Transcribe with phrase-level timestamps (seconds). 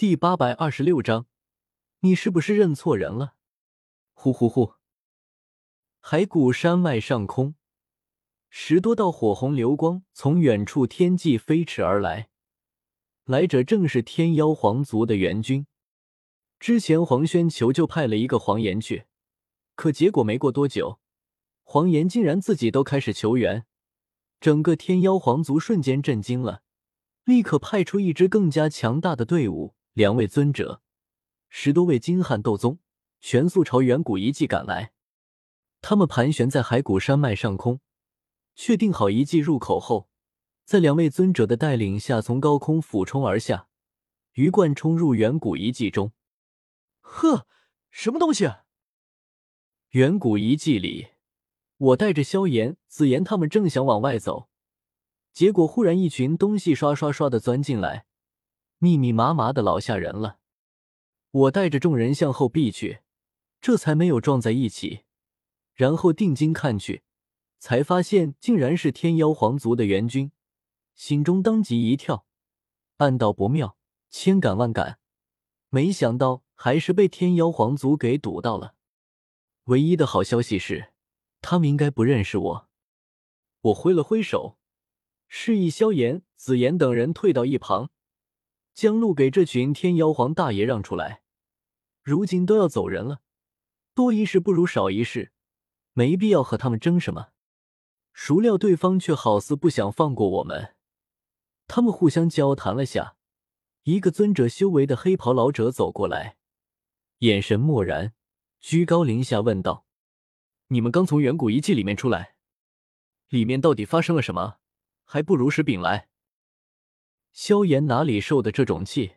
[0.00, 1.26] 第八百二十六章，
[1.98, 3.34] 你是不是认错人了？
[4.14, 4.72] 呼呼呼！
[6.00, 7.54] 海谷山脉上空，
[8.48, 12.30] 十多道火红流光从远处天际飞驰而来，
[13.26, 15.66] 来者正是天妖皇族的援军。
[16.58, 19.04] 之前黄轩求就派了一个黄岩去，
[19.74, 20.98] 可结果没过多久，
[21.62, 23.66] 黄岩竟然自己都开始求援，
[24.40, 26.62] 整个天妖皇族瞬间震惊了，
[27.24, 29.74] 立刻派出一支更加强大的队伍。
[30.00, 30.80] 两位尊者，
[31.50, 32.78] 十多位金汉斗宗，
[33.20, 34.94] 全速朝远古遗迹赶来。
[35.82, 37.80] 他们盘旋在海谷山脉上空，
[38.54, 40.08] 确定好遗迹入口后，
[40.64, 43.68] 在两位尊者的带领下，从高空俯冲而下，
[44.32, 46.12] 鱼贯冲入远古遗迹中。
[47.00, 47.46] 呵，
[47.90, 48.50] 什么东西？
[49.90, 51.08] 远古遗迹里，
[51.76, 54.48] 我带着萧炎、紫妍他们正想往外走，
[55.34, 58.06] 结果忽然一群东西刷刷刷的钻进来。
[58.82, 60.38] 密密麻麻的，老吓人了。
[61.30, 63.00] 我带着众人向后避去，
[63.60, 65.02] 这才没有撞在一起。
[65.74, 67.02] 然后定睛看去，
[67.58, 70.32] 才发现竟然是天妖皇族的援军，
[70.94, 72.24] 心中当即一跳，
[72.96, 73.76] 暗道不妙，
[74.08, 74.98] 千赶万赶，
[75.68, 78.74] 没想到还是被天妖皇族给堵到了。
[79.64, 80.94] 唯一的好消息是，
[81.42, 82.68] 他们应该不认识我。
[83.60, 84.56] 我挥了挥手，
[85.28, 87.90] 示意萧炎、紫妍等人退到一旁。
[88.74, 91.22] 将路给这群天妖皇大爷让出来！
[92.02, 93.20] 如今都要走人了，
[93.94, 95.32] 多一事不如少一事，
[95.92, 97.28] 没必要和他们争什么。
[98.12, 100.74] 孰料对方却好似不想放过我们，
[101.66, 103.16] 他们互相交谈了下，
[103.84, 106.36] 一个尊者修为的黑袍老者走过来，
[107.18, 108.12] 眼神漠然，
[108.60, 109.86] 居高临下问道
[110.68, 112.34] ：“你们刚从远古遗迹里面出来，
[113.28, 114.56] 里面到底发生了什么？
[115.04, 116.08] 还不如实禀来。”
[117.32, 119.12] 萧炎哪里受的这种气，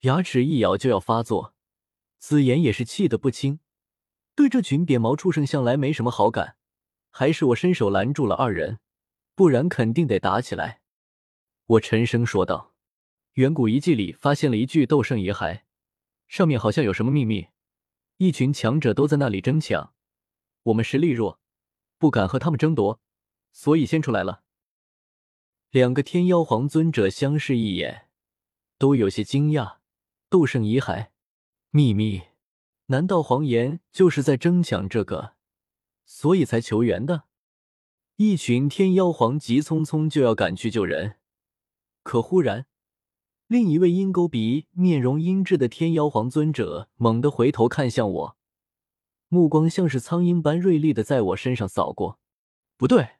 [0.00, 1.54] 牙齿一咬就要发作。
[2.18, 3.60] 紫妍也是气得不轻，
[4.34, 6.56] 对这群扁毛畜生向来没什么好感，
[7.10, 8.78] 还是我伸手拦住了二人，
[9.34, 10.82] 不然肯定得打起来。
[11.66, 12.74] 我沉声说道
[13.34, 15.62] ：“远古遗迹里发现了一具斗圣遗骸，
[16.28, 17.48] 上面好像有什么秘密，
[18.18, 19.94] 一群强者都在那里争抢，
[20.64, 21.40] 我们实力弱，
[21.96, 23.00] 不敢和他们争夺，
[23.52, 24.42] 所以先出来了。”
[25.70, 28.08] 两个天妖皇尊者相视一眼，
[28.76, 29.76] 都有些惊讶。
[30.28, 31.10] 斗圣遗骸，
[31.70, 32.22] 秘密？
[32.86, 35.34] 难道黄岩就是在争抢这个，
[36.04, 37.22] 所以才求援的？
[38.16, 41.18] 一群天妖皇急匆匆就要赶去救人，
[42.02, 42.66] 可忽然，
[43.46, 48.36] 另一位鹰钩鼻、面容阴鸷的天妖皇尊者猛地回头看向我，
[49.28, 52.18] 目光像是苍鹰般锐利的在我身上扫过。
[52.76, 53.19] 不对。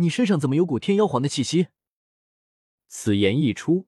[0.00, 1.68] 你身上怎么有股天妖皇的气息？
[2.88, 3.86] 此言一出，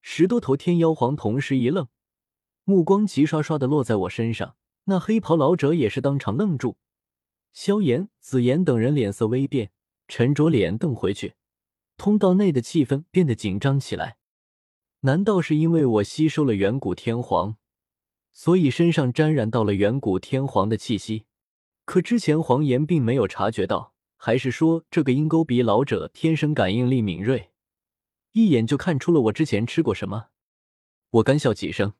[0.00, 1.88] 十多头天妖皇同时一愣，
[2.64, 4.56] 目光齐刷刷的落在我身上。
[4.84, 6.78] 那黑袍老者也是当场愣住，
[7.52, 9.70] 萧炎、紫妍等人脸色微变，
[10.08, 11.34] 沉着脸瞪回去。
[11.98, 14.16] 通道内的气氛变得紧张起来。
[15.00, 17.56] 难道是因为我吸收了远古天皇，
[18.32, 21.26] 所以身上沾染到了远古天皇的气息？
[21.84, 23.93] 可之前黄岩并没有察觉到。
[24.24, 27.52] 还是说这个鹰钩鼻老者天生感应力敏锐，
[28.32, 30.28] 一眼就看出了我之前吃过什么？
[31.10, 31.92] 我干笑几声，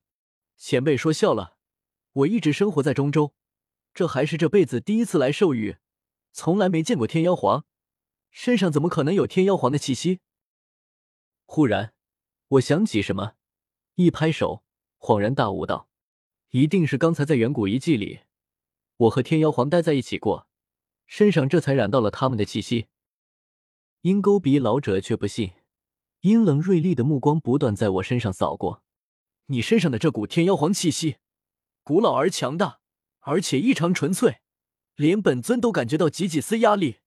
[0.56, 1.58] 前辈说笑了。
[2.14, 3.34] 我一直生活在中州，
[3.92, 5.76] 这还是这辈子第一次来兽域，
[6.32, 7.66] 从来没见过天妖皇，
[8.30, 10.20] 身上怎么可能有天妖皇的气息？
[11.44, 11.92] 忽然，
[12.48, 13.34] 我想起什么，
[13.96, 14.64] 一拍手，
[14.98, 15.90] 恍然大悟道
[16.52, 18.20] ：“一定是刚才在远古遗迹里，
[18.96, 20.48] 我和天妖皇待在一起过。”
[21.06, 22.86] 身上这才染到了他们的气息。
[24.02, 25.52] 鹰钩鼻老者却不信，
[26.20, 28.82] 阴冷锐利的目光不断在我身上扫过。
[29.46, 31.16] 你身上的这股天妖皇气息，
[31.82, 32.80] 古老而强大，
[33.20, 34.40] 而且异常纯粹，
[34.96, 36.98] 连本尊都感觉到几几丝压力。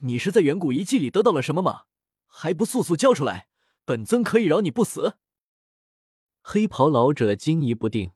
[0.00, 1.84] 你是在远古遗迹里得到了什么吗？
[2.26, 3.48] 还不速速交出来，
[3.84, 5.16] 本尊可以饶你不死。
[6.42, 8.12] 黑袍老者惊疑不定，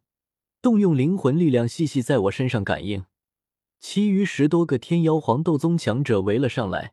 [0.61, 3.07] 动用灵魂力量细细在我身上感应。
[3.81, 6.93] 其余十多个天妖皇斗宗强者围了上来，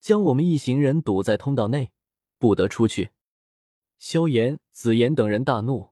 [0.00, 1.90] 将我们一行人堵在通道内，
[2.38, 3.10] 不得出去。
[3.98, 5.90] 萧炎、紫妍等人大怒。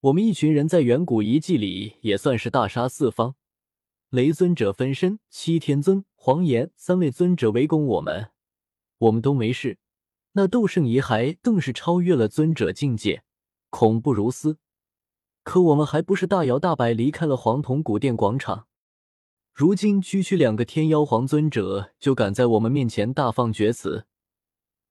[0.00, 3.36] 我们一群人在远古遗迹里也算是大杀四方，
[4.10, 8.30] 雷尊者分身、七天尊、黄岩三位尊者围攻我们，
[8.98, 9.78] 我们都没事。
[10.32, 13.22] 那斗圣遗骸更是超越了尊者境界，
[13.70, 14.58] 恐怖如斯。
[15.44, 18.66] 可我们还不是大摇大摆离开了黄铜古殿广场？
[19.54, 24.04] 如今区区两个天妖皇尊者就敢在我们面前大放厥词，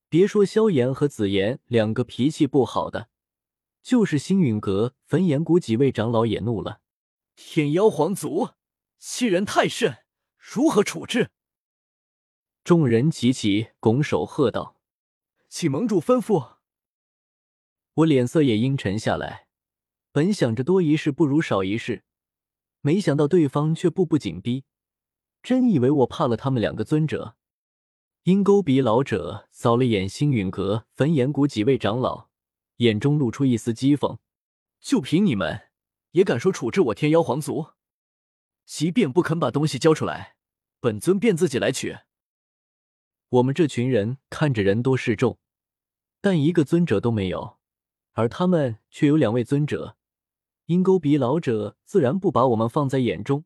[0.08, 3.10] 别说萧炎和紫妍两个脾气不好的，
[3.82, 6.80] 就是星陨阁焚炎谷几位长老也怒了。
[7.36, 8.52] 天妖皇族
[8.98, 10.06] 欺人太甚，
[10.38, 11.32] 如何处置？
[12.64, 14.78] 众人齐齐拱手喝道
[15.50, 16.54] ：“请盟主吩咐。”
[17.96, 19.50] 我脸色也阴沉下来，
[20.14, 22.06] 本想着多一事不如少一事，
[22.86, 24.66] 没想到对方却步步紧逼，
[25.42, 27.38] 真以为我怕了他们两个尊者？
[28.24, 32.28] 鹰钩鼻老者扫了眼星陨阁焚炎谷几位长老，
[32.78, 34.18] 眼中露出一丝讥讽
[34.84, 35.70] ：“就凭你们，
[36.12, 37.68] 也敢说处置我天妖皇族？
[38.66, 40.36] 即便不肯把东西交出来，
[40.82, 42.00] 本尊便自己来取。”
[43.30, 45.40] 我们这群人看着人多势众，
[46.20, 47.60] 但一个尊者都没有。
[48.12, 49.96] 而他们却有两位尊者，
[50.68, 53.44] 鹰钩鼻老者自然不把我们放在眼中，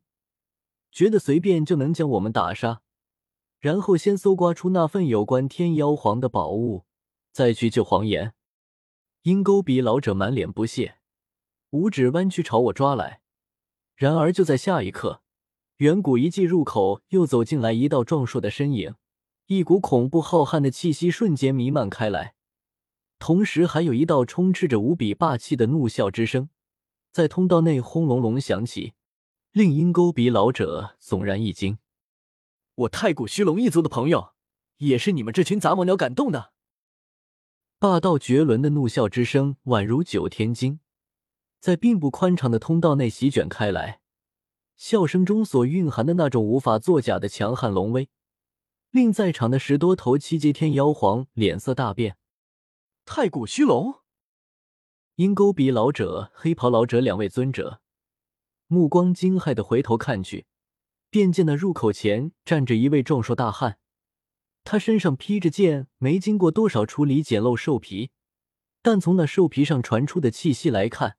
[0.92, 2.80] 觉得随便就能将我们打杀，
[3.58, 6.84] 然后先搜刮出那份有关天妖皇的宝物，
[7.32, 8.34] 再去救黄岩。
[9.22, 10.98] 鹰钩鼻老者满脸不屑，
[11.70, 13.20] 五指弯曲朝我抓来。
[13.96, 15.22] 然而就在下一刻，
[15.78, 18.94] 远古遗迹入口又走进来一道壮硕的身影，
[19.46, 22.36] 一股恐怖浩瀚的气息瞬间弥漫开来。
[23.18, 26.48] 同时，还有一道充斥着无比霸气的怒啸之声，
[27.10, 28.94] 在通道内轰隆隆响起，
[29.52, 31.78] 令鹰钩鼻老者悚然一惊。
[32.74, 34.34] 我太古虚龙一族的朋友，
[34.76, 36.52] 也是你们这群杂毛鸟感动的。
[37.80, 40.80] 霸道绝伦的怒笑之声宛如九天经，
[41.60, 44.00] 在并不宽敞的通道内席卷开来，
[44.76, 48.08] 笑声中所蕴含的那种无法作假的强悍龙威，
[48.90, 52.16] 令在场的十多头七阶天妖皇脸色大变。
[53.04, 54.00] 太古虚龙，
[55.18, 57.80] 鹰钩鼻老者、黑袍老者两位尊者，
[58.68, 60.46] 目光惊骇的回头看去，
[61.10, 63.78] 便见那入口前站着一位壮硕大汉，
[64.62, 68.12] 他身上披着件没经过多少处理简陋兽皮，
[68.80, 71.16] 但从那兽皮上传出的气息来看，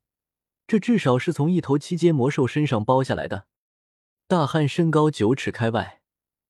[0.66, 3.48] 这至少是从一头七阶魔兽身上剥下来的。
[4.30, 6.00] 大汉身高九尺开外，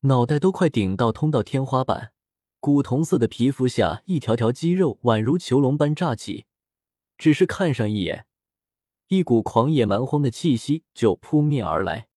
[0.02, 2.12] 脑袋都快顶到通道天花板。
[2.60, 6.46] 古铜色的皮肤下，一条条肌肉宛如囚笼般炸起，
[7.20, 8.26] 只是看上一眼，
[9.10, 12.08] 一股狂野蛮荒的气息就扑面而来。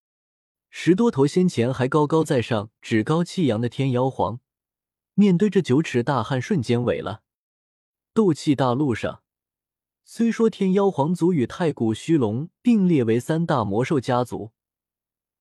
[0.71, 4.39] 十多头先前还高高在上、趾高气扬的天妖皇，
[5.15, 7.23] 面对这九尺大汉，瞬间萎了。
[8.15, 9.23] 斗气大陆上，
[10.05, 14.53] 虽说天妖皇族与太古虚龙并列为三大魔兽家族，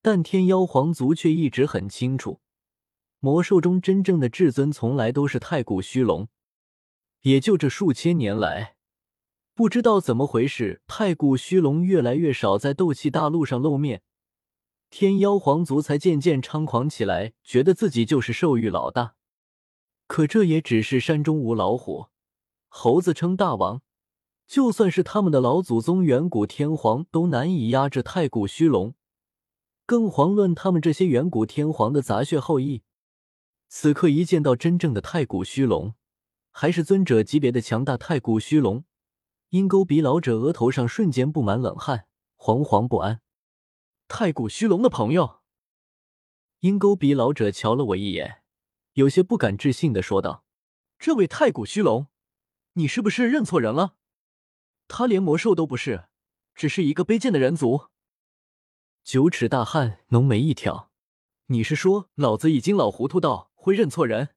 [0.01, 2.41] 但天妖皇族却一直很清楚。
[3.19, 6.27] 魔兽中真正的至尊，从来都是太古虚龙。
[7.21, 8.75] 也就这数千年来，
[9.61, 14.01] 不知道怎么回事，太古虚龙越来越少在斗气大陆上露面，
[14.89, 19.13] 天妖皇族才渐渐猖狂起来，觉得自己就是兽域老大。
[20.07, 22.07] 可这也只是山中无老虎，
[22.69, 23.83] 猴子称大王。
[24.47, 28.95] 就算是他们的老祖宗远古天皇，都难以压制太古虚龙，
[29.85, 32.81] 更遑论他们这些远古天皇的杂血后裔。
[33.69, 35.93] 此刻一见到真正的太古虚龙，
[36.49, 38.85] 还是尊者级别的强大太古虚龙，
[39.51, 42.07] 鹰钩鼻老者额头上瞬间布满冷汗，
[42.37, 43.19] 惶惶不安。
[44.07, 45.41] 太古虚龙的朋友，
[46.61, 48.43] 鹰钩鼻老者瞧了我一眼，
[48.93, 50.45] 有些不敢置信的说道
[50.97, 52.07] ：“这位太古虚龙，
[52.75, 53.95] 你是不是认错人了？
[54.87, 56.05] 他连魔兽都不是，
[56.55, 57.89] 只是一个卑贱的人族。”
[59.03, 60.89] 九尺大汉浓眉一挑
[61.47, 64.29] ：“你是说老子已经老糊涂到？”会认错人？